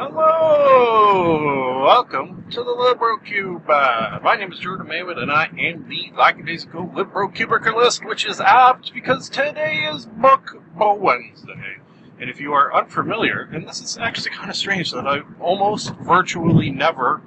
[0.00, 1.82] Hello!
[1.84, 3.68] Welcome to the Libro Cube.
[3.68, 8.40] Uh, my name is Jordan Maywood, and I am the lackadaisical Libro Cubiculist, which is
[8.40, 11.78] apt because today is Book Wednesday.
[12.20, 15.92] And if you are unfamiliar, and this is actually kind of strange that I almost
[15.96, 17.20] virtually never,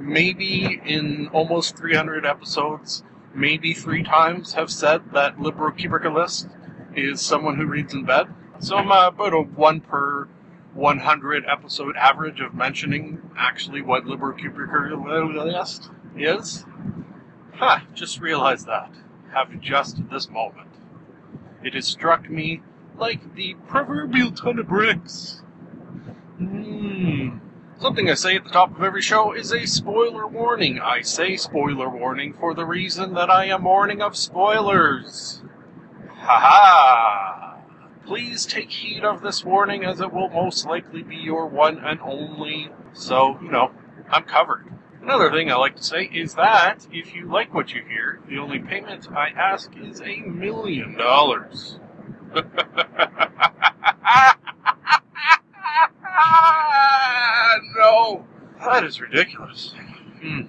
[0.00, 6.50] maybe in almost 300 episodes, maybe three times, have said that Libro Cubiculist
[6.96, 8.26] is someone who reads in bed.
[8.58, 10.26] So I'm uh, about a one per
[10.74, 16.64] 100 episode average of mentioning actually what Libro Cubiculist is.
[17.54, 17.84] Ha!
[17.94, 18.92] just realized that.
[19.32, 20.68] Have just this moment.
[21.62, 22.62] It has struck me
[22.96, 25.42] like the proverbial ton of bricks.
[26.38, 27.38] Hmm.
[27.78, 30.80] Something I say at the top of every show is a spoiler warning.
[30.80, 35.42] I say spoiler warning for the reason that I am warning of spoilers.
[36.18, 37.39] Ha ha!
[38.10, 42.00] Please take heed of this warning as it will most likely be your one and
[42.00, 42.68] only.
[42.92, 43.70] So, you know,
[44.10, 44.66] I'm covered.
[45.00, 48.38] Another thing I like to say is that if you like what you hear, the
[48.38, 51.78] only payment I ask is a million dollars.
[57.76, 58.26] no,
[58.58, 59.72] that is ridiculous.
[60.20, 60.40] Hmm.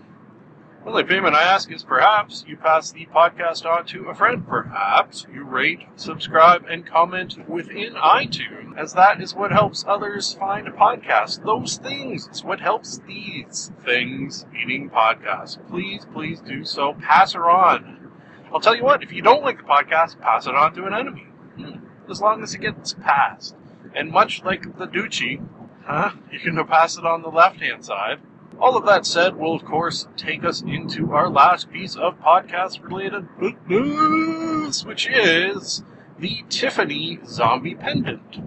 [0.83, 4.47] Only payment I ask is perhaps you pass the podcast on to a friend.
[4.47, 10.67] Perhaps you rate, subscribe, and comment within iTunes, as that is what helps others find
[10.67, 11.45] a podcast.
[11.45, 15.59] Those things is what helps these things, meaning podcasts.
[15.69, 16.95] Please, please do so.
[16.99, 18.11] Pass her on.
[18.51, 20.95] I'll tell you what, if you don't like the podcast, pass it on to an
[20.95, 21.27] enemy.
[21.57, 21.85] Hmm.
[22.09, 23.55] As long as it gets passed.
[23.93, 25.45] And much like the Dutchie,
[25.85, 28.19] huh, you can pass it on the left hand side.
[28.61, 32.83] All of that said will, of course, take us into our last piece of podcast
[32.83, 33.27] related
[33.67, 35.83] news, which is
[36.19, 38.37] the Tiffany Zombie Pendant.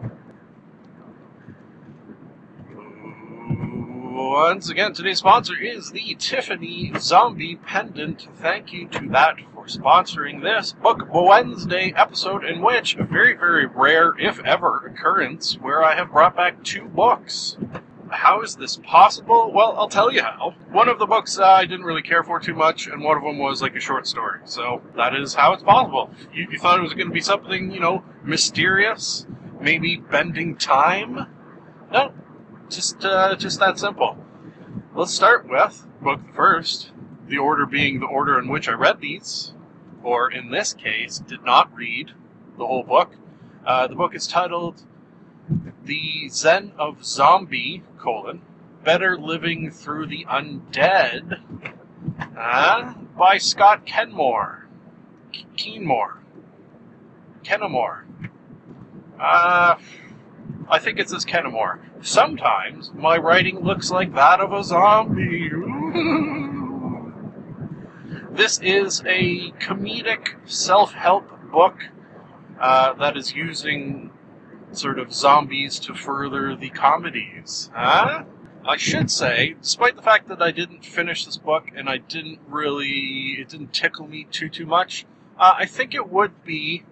[4.17, 8.29] Once again, today's sponsor is the Tiffany Zombie Pendant.
[8.37, 13.67] Thank you to that for sponsoring this Book Wednesday episode, in which a very, very
[13.67, 17.57] rare, if ever, occurrence where I have brought back two books.
[18.11, 19.51] How is this possible?
[19.53, 20.55] Well, I'll tell you how.
[20.71, 23.23] One of the books uh, I didn't really care for too much, and one of
[23.23, 24.41] them was like a short story.
[24.45, 26.11] So that is how it's possible.
[26.33, 29.27] You, you thought it was going to be something, you know, mysterious,
[29.61, 31.27] maybe bending time?
[31.93, 32.13] No,
[32.69, 34.17] just uh, just that simple.
[34.95, 36.93] Let's start with book first.
[37.27, 39.55] The order being the order in which I read these,
[40.03, 42.13] or in this case, did not read
[42.59, 43.17] the whole book.
[43.67, 44.83] Uh, the book is titled
[45.85, 48.41] "The Zen of Zombie: colon,
[48.83, 51.41] Better Living Through the Undead"
[52.37, 54.67] uh, by Scott Kenmore,
[55.57, 56.19] Keenmore,
[57.43, 58.05] Kenmore.
[59.19, 59.77] Uh,
[60.69, 61.81] I think it says Kenmore.
[62.01, 65.51] Sometimes my writing looks like that of a zombie.
[68.31, 71.77] this is a comedic self-help book
[72.61, 74.11] uh, that is using
[74.77, 77.71] sort of zombies to further the comedies.
[77.75, 78.25] Huh?
[78.67, 82.41] I should say, despite the fact that I didn't finish this book and I didn't
[82.49, 85.05] really, it didn't tickle me too too much.
[85.39, 86.85] Uh, I think it would be.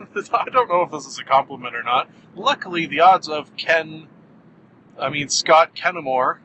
[0.32, 2.10] I don't know if this is a compliment or not.
[2.34, 4.08] Luckily, the odds of Ken,
[4.98, 6.40] I mean Scott Kenmore,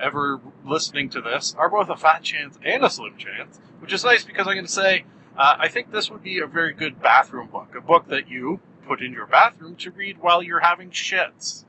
[0.00, 4.04] ever listening to this are both a fat chance and a slim chance, which is
[4.04, 5.04] nice because I'm going to say
[5.36, 8.60] uh, I think this would be a very good bathroom book, a book that you
[8.86, 11.64] put in your bathroom to read while you're having shits.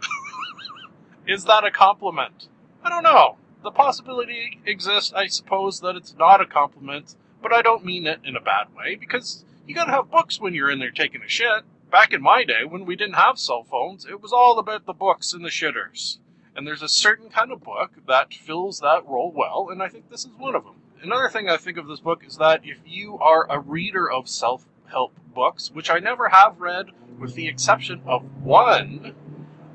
[1.26, 2.48] Is that a compliment?
[2.82, 3.36] I don't know.
[3.62, 8.20] The possibility exists, I suppose, that it's not a compliment, but I don't mean it
[8.24, 11.28] in a bad way because you gotta have books when you're in there taking a
[11.28, 11.64] shit.
[11.90, 14.92] Back in my day, when we didn't have cell phones, it was all about the
[14.92, 16.18] books and the shitters.
[16.54, 20.10] And there's a certain kind of book that fills that role well, and I think
[20.10, 20.76] this is one of them.
[21.02, 24.28] Another thing I think of this book is that if you are a reader of
[24.28, 26.86] self help books, which I never have read,
[27.18, 29.14] with the exception of one.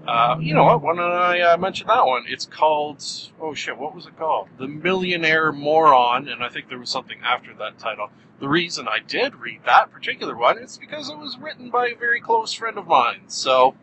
[0.07, 0.81] Uh, you know what?
[0.81, 2.23] Why don't I uh, mention that one?
[2.27, 3.03] It's called,
[3.39, 4.49] oh shit, what was it called?
[4.57, 8.09] The Millionaire Moron, and I think there was something after that title.
[8.39, 11.95] The reason I did read that particular one is because it was written by a
[11.95, 13.23] very close friend of mine.
[13.27, 13.75] So,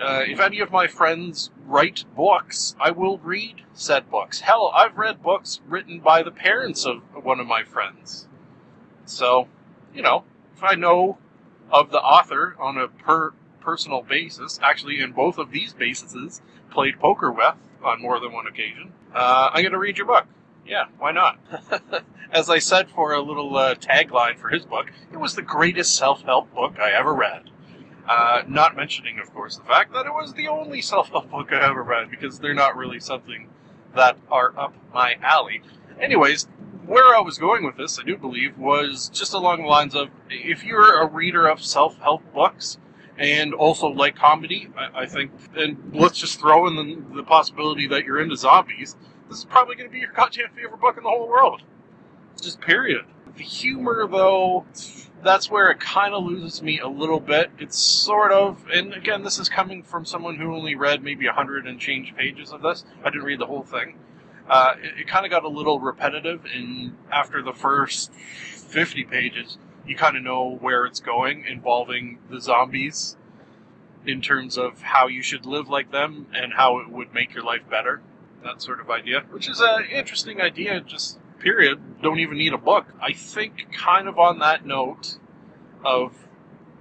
[0.00, 4.40] Uh, if any of my friends write books, I will read said books.
[4.40, 8.26] Hell, I've read books written by the parents of one of my friends.
[9.04, 9.46] So,
[9.94, 10.24] you know,
[10.56, 11.18] if I know
[11.70, 16.98] of the author on a per personal basis, actually in both of these bases, played
[16.98, 20.26] poker with on more than one occasion, uh, I'm going to read your book.
[20.66, 21.38] Yeah, why not?
[22.32, 25.96] As I said for a little uh, tagline for his book, it was the greatest
[25.96, 27.50] self help book I ever read.
[28.08, 31.52] Uh, not mentioning, of course, the fact that it was the only self help book
[31.52, 33.48] I ever read, because they're not really something
[33.94, 35.62] that are up my alley.
[36.00, 36.48] Anyways,
[36.92, 40.10] where I was going with this, I do believe, was just along the lines of
[40.28, 42.76] if you're a reader of self help books
[43.16, 47.86] and also like comedy, I, I, think, and let's just throw in the, the possibility
[47.88, 48.94] that you're into zombies,
[49.30, 51.62] this is probably going to be your goddamn favorite book in the whole world.
[52.42, 53.06] Just period.
[53.38, 54.66] The humor, though,
[55.24, 57.50] that's where it kind of loses me a little bit.
[57.58, 61.32] It's sort of, and again, this is coming from someone who only read maybe a
[61.32, 62.84] hundred and change pages of this.
[63.02, 63.96] I didn't read the whole thing.
[64.48, 69.58] Uh, it, it kind of got a little repetitive, and after the first 50 pages,
[69.86, 73.16] you kind of know where it's going involving the zombies
[74.06, 77.44] in terms of how you should live like them and how it would make your
[77.44, 78.00] life better.
[78.42, 82.02] That sort of idea, which is an interesting idea, just period.
[82.02, 82.86] Don't even need a book.
[83.00, 85.18] I think, kind of on that note
[85.84, 86.26] of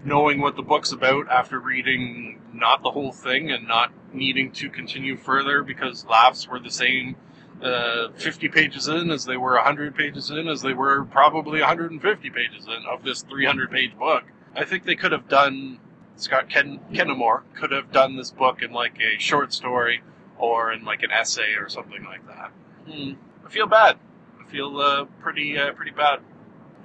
[0.04, 4.69] knowing what the book's about after reading not the whole thing and not needing to
[4.69, 7.16] continue further because laughs were the same
[7.63, 12.30] uh, 50 pages in as they were 100 pages in as they were probably 150
[12.30, 14.24] pages in of this 300 page book.
[14.56, 15.80] I think they could have done,
[16.16, 20.02] Scott Ken, Kenemore could have done this book in like a short story
[20.38, 22.52] or in like an essay or something like that.
[22.88, 23.13] Hmm.
[23.46, 23.98] I feel bad
[24.42, 26.19] I feel uh, pretty uh, pretty bad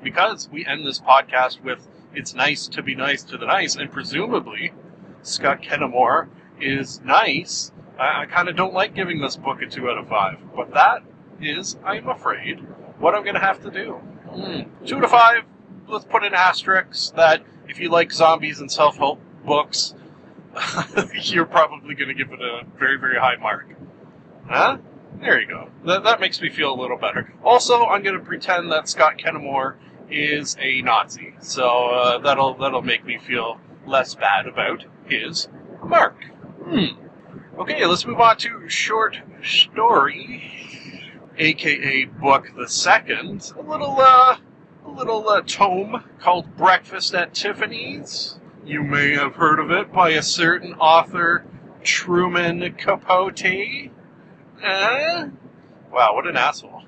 [0.02, 3.90] because we end this podcast with "It's nice to be nice to the nice," and
[3.90, 4.72] presumably
[5.22, 6.28] Scott Kenemore
[6.60, 7.72] is nice.
[7.98, 10.72] I, I kind of don't like giving this book a two out of five, but
[10.74, 11.02] that
[11.40, 12.60] is, I'm afraid,
[12.98, 14.00] what I'm going to have to do.
[14.30, 14.68] Mm.
[14.86, 15.42] Two out of five.
[15.88, 19.94] Let's put an asterisk that if you like zombies and self-help books,
[21.14, 23.68] you're probably going to give it a very, very high mark.
[24.48, 24.78] Huh?
[25.20, 25.70] There you go.
[25.84, 27.32] That, that makes me feel a little better.
[27.42, 29.76] Also, I'm going to pretend that Scott Kenemore
[30.10, 35.48] is a Nazi, so uh, that'll that'll make me feel less bad about his
[35.82, 36.16] mark.
[36.68, 36.86] Hmm.
[37.60, 40.42] Okay, let's move on to short story,
[41.38, 43.52] aka book the second.
[43.56, 44.38] A little uh,
[44.84, 48.40] a little uh, tome called Breakfast at Tiffany's.
[48.64, 51.46] You may have heard of it by a certain author,
[51.84, 53.92] Truman Capote.
[54.60, 55.28] Uh,
[55.92, 56.82] wow, what an asshole.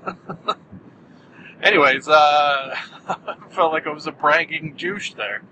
[1.63, 2.75] Anyways, uh,
[3.51, 5.43] felt like I was a bragging douche there.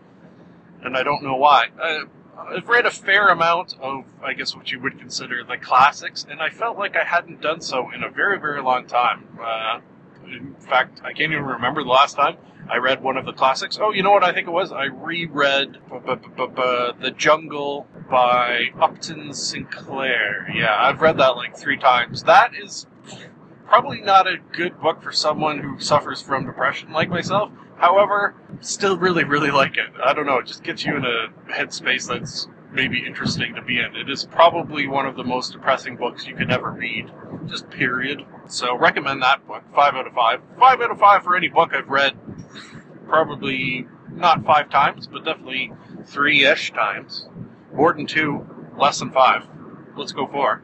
[0.83, 1.67] And I don't know why.
[1.81, 2.07] Uh,
[2.39, 6.41] I've read a fair amount of, I guess, what you would consider the classics, and
[6.41, 9.27] I felt like I hadn't done so in a very, very long time.
[9.43, 9.81] Uh,
[10.27, 12.37] in fact, I can't even remember the last time
[12.69, 13.79] I read one of the classics.
[13.81, 14.73] Oh, you know what I think it was?
[14.73, 20.51] I reread The Jungle by Upton Sinclair.
[20.55, 22.25] Yeah, I've read that like three times.
[22.25, 22.87] That is
[23.67, 27.51] probably not a good book for someone who suffers from depression like myself.
[27.77, 29.91] However, still really, really like it.
[30.03, 33.79] I don't know, it just gets you in a headspace that's maybe interesting to be
[33.79, 33.95] in.
[33.97, 37.11] It is probably one of the most depressing books you could ever read,
[37.47, 38.23] just period.
[38.49, 39.63] So recommend that book.
[39.75, 40.41] Five out of five.
[40.59, 42.17] Five out of five for any book I've read.
[43.07, 45.73] Probably not five times, but definitely
[46.05, 47.29] three-ish times.
[47.75, 48.47] More than two,
[48.79, 49.47] less than five.
[49.97, 50.63] Let's go four.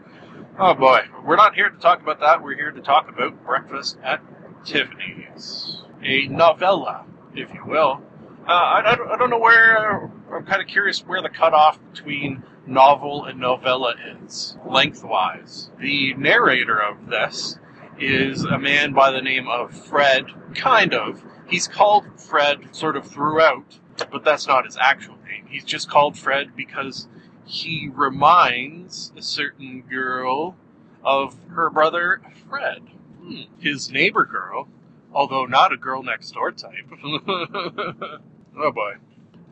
[0.59, 2.43] Oh boy, we're not here to talk about that.
[2.43, 4.21] We're here to talk about Breakfast at
[4.65, 7.05] Tiffany's, a novella,
[7.35, 8.03] if you will.
[8.47, 10.11] Uh, I, I, don't know where.
[10.33, 15.71] I'm kind of curious where the cutoff between novel and novella is, lengthwise.
[15.79, 17.59] The narrator of this
[17.99, 21.23] is a man by the name of Fred, kind of.
[21.49, 23.79] He's called Fred sort of throughout,
[24.11, 25.47] but that's not his actual name.
[25.49, 27.09] He's just called Fred because
[27.45, 30.57] he reminds a certain girl
[31.05, 32.81] of her brother Fred.
[33.21, 33.43] Hmm.
[33.61, 34.69] His neighbor girl,
[35.15, 36.87] although not a girl next door type.
[37.05, 38.95] oh boy.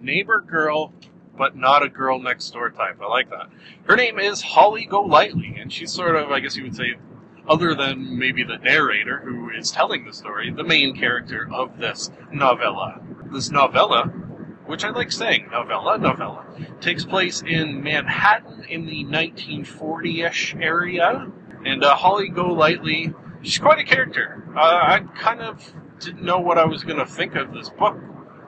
[0.01, 0.93] Neighbor girl,
[1.37, 3.01] but not a girl next door type.
[3.01, 3.51] I like that.
[3.85, 6.97] Her name is Holly Golightly, and she's sort of, I guess you would say,
[7.49, 12.11] other than maybe the narrator who is telling the story, the main character of this
[12.33, 13.01] novella.
[13.33, 14.05] This novella,
[14.67, 16.45] which I like saying, novella, novella,
[16.81, 21.31] takes place in Manhattan in the 1940 ish area.
[21.65, 23.13] And uh, Holly Golightly,
[23.43, 24.45] she's quite a character.
[24.57, 27.97] Uh, I kind of didn't know what I was going to think of this book,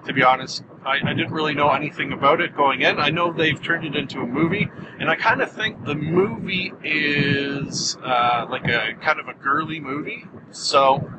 [0.07, 0.65] to be honest.
[0.85, 2.99] I, I didn't really know anything about it going in.
[2.99, 4.69] I know they've turned it into a movie,
[4.99, 9.81] and I kind of think the movie is uh, like a kind of a girly
[9.81, 10.25] movie.
[10.51, 11.11] So,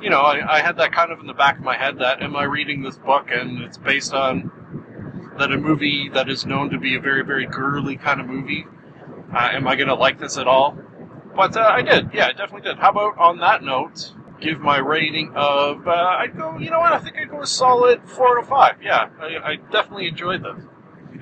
[0.00, 2.22] you know, I, I had that kind of in the back of my head that
[2.22, 4.50] am I reading this book and it's based on
[5.38, 8.66] that a movie that is known to be a very, very girly kind of movie.
[9.34, 10.76] Uh, am I going to like this at all?
[11.34, 12.10] But uh, I did.
[12.12, 12.78] Yeah, I definitely did.
[12.78, 16.92] How about on that note, give my rating of, uh, I'd go, you know what,
[16.92, 18.82] I think I'd go a solid 4 to 5.
[18.82, 20.64] Yeah, I, I definitely enjoyed this.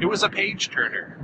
[0.00, 1.18] It was a page turner.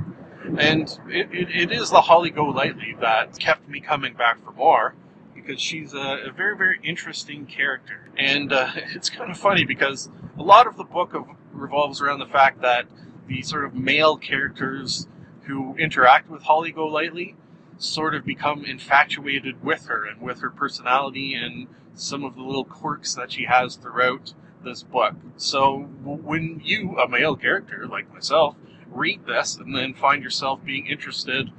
[0.59, 4.95] And it, it, it is the Holly Golightly that kept me coming back for more
[5.35, 8.09] because she's a, a very, very interesting character.
[8.17, 12.19] And uh, it's kind of funny because a lot of the book of, revolves around
[12.19, 12.87] the fact that
[13.27, 15.09] the sort of male characters
[15.45, 17.35] who interact with Holly Golightly
[17.79, 22.65] sort of become infatuated with her and with her personality and some of the little
[22.65, 25.15] quirks that she has throughout this book.
[25.37, 28.57] So when you, a male character like myself,
[28.91, 31.51] read this and then find yourself being interested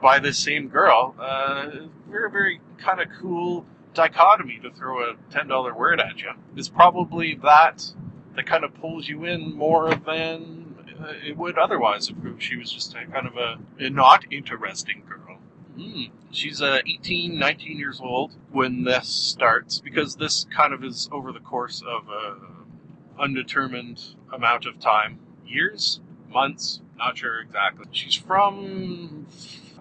[0.00, 1.70] by this same girl, uh,
[2.08, 6.32] very, very kind of cool dichotomy to throw a $10 word at you.
[6.56, 7.92] Is probably that
[8.34, 12.72] that kind of pulls you in more than uh, it would otherwise if she was
[12.72, 15.21] just a kind of a, a not interesting girl.
[15.78, 16.10] Mm.
[16.30, 21.32] She's uh, 18, 19 years old when this starts because this kind of is over
[21.32, 22.36] the course of a
[23.20, 24.00] undetermined
[24.32, 25.18] amount of time.
[25.46, 26.00] Years?
[26.30, 26.80] Months?
[26.96, 27.86] Not sure exactly.
[27.92, 29.26] She's from,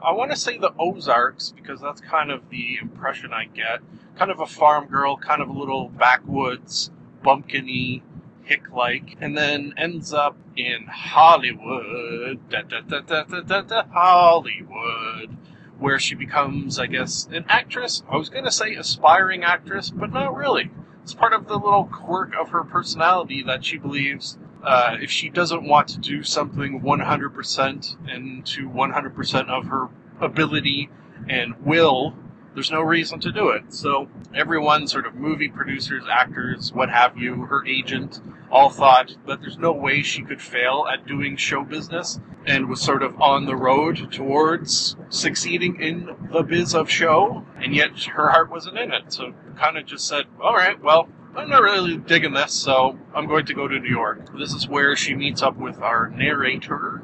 [0.02, 3.80] I want to say the Ozarks because that's kind of the impression I get.
[4.18, 6.92] Kind of a farm girl, kind of a little backwoods,
[7.24, 8.02] bumpkiny,
[8.44, 12.50] hick like, and then ends up in Hollywood.
[12.50, 15.38] Da, da, da, da, da, da, Hollywood
[15.82, 18.04] where she becomes, I guess, an actress.
[18.10, 20.70] I was going to say aspiring actress, but not really.
[21.02, 25.28] It's part of the little quirk of her personality that she believes uh, if she
[25.28, 30.90] doesn't want to do something 100% and to 100% of her ability
[31.28, 32.14] and will,
[32.54, 33.74] there's no reason to do it.
[33.74, 38.22] So everyone, sort of movie producers, actors, what have you, her agent,
[38.52, 42.82] all thought that there's no way she could fail at doing show business and was
[42.82, 48.30] sort of on the road towards succeeding in the biz of show, and yet her
[48.30, 49.14] heart wasn't in it.
[49.14, 53.28] So kind of just said, all right, well, I'm not really digging this, so I'm
[53.28, 54.38] going to go to New York.
[54.38, 57.02] This is where she meets up with our narrator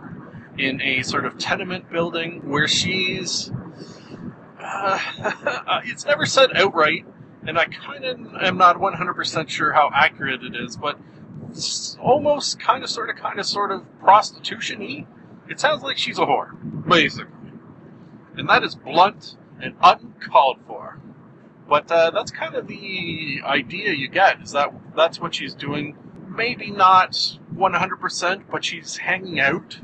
[0.57, 3.51] in a sort of tenement building where she's.
[4.59, 4.99] Uh,
[5.85, 7.05] it's never said outright,
[7.45, 10.99] and I kind of am not 100% sure how accurate it is, but
[11.99, 15.05] almost kind of, sort of, kind of, sort of prostitution y.
[15.49, 16.51] It sounds like she's a whore,
[16.87, 17.51] basically.
[18.35, 20.99] And that is blunt and uncalled for.
[21.67, 25.97] But uh, that's kind of the idea you get, is that that's what she's doing.
[26.27, 27.11] Maybe not
[27.55, 29.79] 100%, but she's hanging out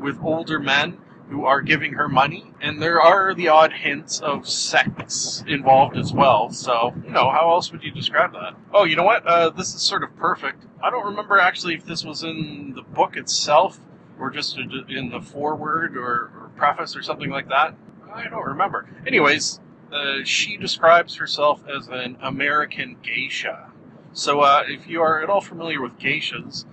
[0.00, 0.98] with older men
[1.30, 6.12] who are giving her money, and there are the odd hints of sex involved as
[6.12, 6.50] well.
[6.50, 8.54] So, you know, how else would you describe that?
[8.72, 9.26] Oh, you know what?
[9.26, 10.64] Uh, this is sort of perfect.
[10.82, 13.80] I don't remember actually if this was in the book itself
[14.18, 17.74] or just in the foreword or, or preface or something like that.
[18.12, 18.88] I don't remember.
[19.06, 19.60] Anyways,
[19.92, 23.70] uh, she describes herself as an American geisha.
[24.12, 26.64] So, uh, if you are at all familiar with geishas,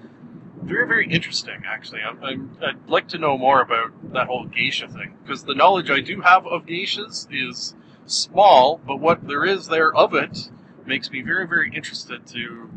[0.65, 2.01] very, very interesting, actually.
[2.01, 5.89] I'm, i would like to know more about that whole geisha thing, because the knowledge
[5.89, 10.49] I do have of geishas is small, but what there is there of it
[10.85, 12.69] makes me very, very interested to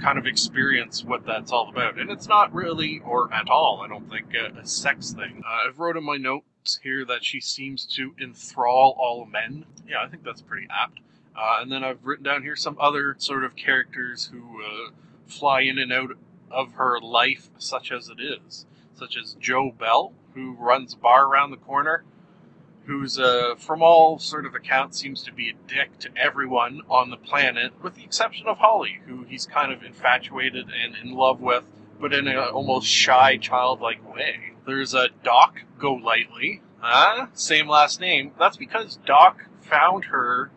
[0.00, 1.98] kind of experience what that's all about.
[1.98, 5.42] And it's not really, or at all, I don't think, a, a sex thing.
[5.44, 9.64] Uh, I've wrote in my notes here that she seems to enthrall all men.
[9.88, 11.00] Yeah, I think that's pretty apt.
[11.36, 14.90] Uh, and then I've written down here some other sort of characters who uh,
[15.26, 16.10] fly in and out
[16.50, 21.26] of her life, such as it is, such as Joe Bell, who runs a bar
[21.26, 22.04] around the corner,
[22.84, 27.10] who's, uh, from all sort of accounts, seems to be a dick to everyone on
[27.10, 31.40] the planet, with the exception of Holly, who he's kind of infatuated and in love
[31.40, 31.64] with,
[32.00, 34.52] but in an almost shy, childlike way.
[34.66, 37.26] There's a Doc Golightly, huh?
[37.34, 38.32] Same last name.
[38.38, 40.50] That's because Doc found her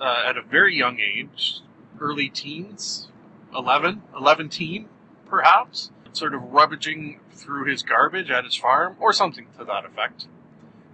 [0.00, 1.60] uh, at a very young age,
[2.00, 3.08] early teens,
[3.54, 4.88] 11, 11 teen,
[5.26, 10.26] perhaps, sort of rummaging through his garbage at his farm, or something to that effect,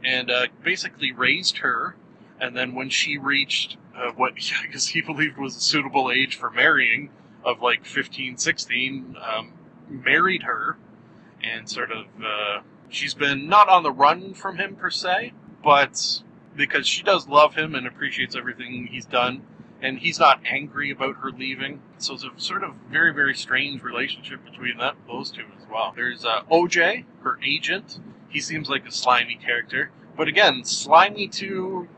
[0.05, 1.97] and uh, basically raised her.
[2.41, 6.37] And then when she reached uh, what I guess he believed was a suitable age
[6.37, 7.11] for marrying,
[7.45, 9.53] of like 15, 16, um,
[9.89, 10.77] married her,
[11.43, 16.23] and sort of uh, she's been not on the run from him per se, but
[16.55, 19.43] because she does love him and appreciates everything he's done
[19.83, 21.81] and he's not angry about her leaving.
[21.99, 25.93] So it's a sort of very, very strange relationship between that those two as well.
[25.95, 27.99] There's uh, OJ, her agent.
[28.29, 31.89] He seems like a slimy character, but again, slimy to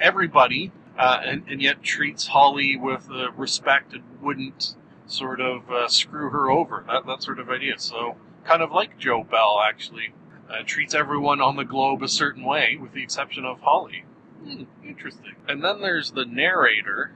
[0.00, 4.74] everybody, uh, and, and, yet treats Holly with uh, respect and wouldn't
[5.06, 6.84] sort of uh, screw her over.
[6.88, 7.78] That that sort of idea.
[7.78, 10.14] So kind of like Joe Bell, actually.
[10.50, 14.04] Uh, treats everyone on the globe a certain way, with the exception of Holly.
[14.42, 15.34] Hmm, interesting.
[15.48, 17.12] And then there's the narrator,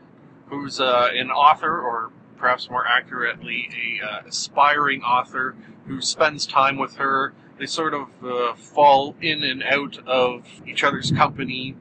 [0.47, 3.71] who's uh, an author, or perhaps more accurately,
[4.03, 5.55] a uh, aspiring author
[5.87, 7.33] who spends time with her.
[7.59, 11.77] They sort of uh, fall in and out of each other's company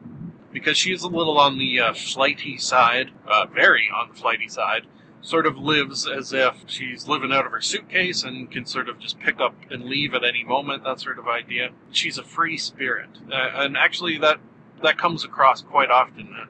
[0.51, 4.86] because she's a little on the uh, flighty side, uh, very on the flighty side,
[5.21, 9.00] sort of lives as if she's living out of her suitcase and can sort of
[9.00, 11.69] just pick up and leave at any moment, that sort of idea.
[11.91, 13.10] She's a free spirit.
[13.31, 14.39] Uh, and actually, that,
[14.83, 16.45] that comes across quite often uh,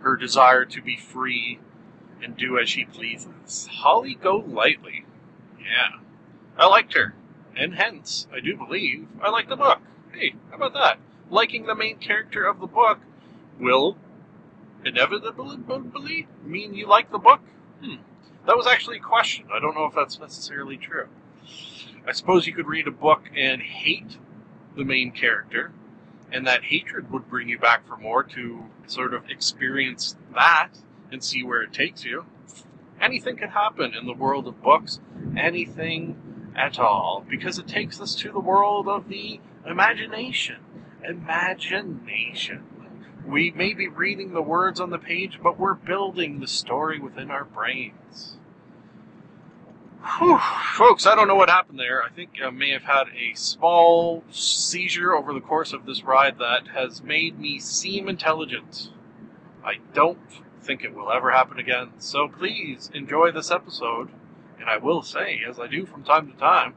[0.00, 1.58] her desire to be free
[2.22, 3.68] and do as she pleases.
[3.70, 5.04] Holly Golightly.
[5.58, 6.00] Yeah.
[6.56, 7.14] I liked her.
[7.56, 9.80] And hence, I do believe, I like the book.
[10.12, 10.98] Hey, how about that?
[11.30, 12.98] Liking the main character of the book
[13.58, 13.96] will
[14.84, 17.40] inevitably mean you like the book?
[17.82, 17.96] Hmm.
[18.46, 19.46] That was actually a question.
[19.52, 21.08] I don't know if that's necessarily true.
[22.06, 24.18] I suppose you could read a book and hate
[24.76, 25.72] the main character,
[26.32, 30.70] and that hatred would bring you back for more to sort of experience that
[31.10, 32.24] and see where it takes you.
[33.00, 35.00] Anything can happen in the world of books,
[35.36, 40.56] anything at all, because it takes us to the world of the imagination.
[41.04, 42.64] Imagination.
[43.26, 47.30] We may be reading the words on the page, but we're building the story within
[47.30, 48.36] our brains.
[50.06, 50.38] Whew.
[50.74, 52.02] Folks, I don't know what happened there.
[52.02, 56.38] I think I may have had a small seizure over the course of this ride
[56.38, 58.90] that has made me seem intelligent.
[59.64, 60.18] I don't
[60.62, 64.10] think it will ever happen again, so please enjoy this episode.
[64.60, 66.74] And I will say, as I do from time to time,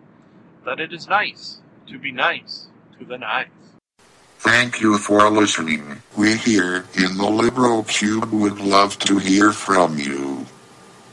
[0.65, 3.48] that it is nice to be nice to the nice.
[4.39, 6.02] Thank you for listening.
[6.18, 10.46] We here in the Libro Cube would love to hear from you.